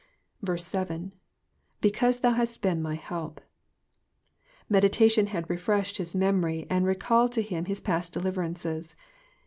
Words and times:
7. 0.57 1.11
^^ 1.15 1.15
Because 1.79 2.21
thou 2.21 2.31
naet 2.33 2.57
been 2.63 2.81
my 2.81 2.95
help,'*^ 2.95 3.43
Meditation 4.67 5.27
had 5.27 5.47
refreshed 5.47 5.97
his 5.97 6.15
memory 6.15 6.65
and 6.71 6.87
recalled 6.87 7.33
to 7.33 7.43
him 7.43 7.65
his 7.65 7.79
past 7.81 8.11
deliverances. 8.11 8.95